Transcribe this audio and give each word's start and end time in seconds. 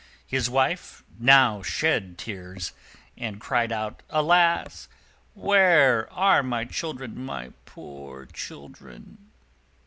His 0.25 0.49
Wife 0.49 1.03
now 1.19 1.61
shed 1.61 2.17
tears, 2.17 2.73
and 3.19 3.39
cried 3.39 3.71
out, 3.71 4.01
"Alas! 4.09 4.87
where 5.35 6.11
are 6.11 6.41
my 6.41 6.65
children, 6.65 7.23
my 7.23 7.53
poor 7.67 8.25
children?" 8.25 9.29